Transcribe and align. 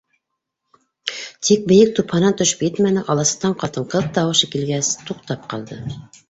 Тик 1.49 1.67
бейек 1.71 1.91
тупһанан 1.99 2.35
төшөп 2.39 2.63
етмәне, 2.67 3.03
аласыҡтан 3.15 3.55
ҡатын-ҡыҙ 3.65 4.09
тауышы 4.17 4.51
килгәс, 4.57 4.91
туҡтап 5.11 5.47
ҡалды. 5.55 5.81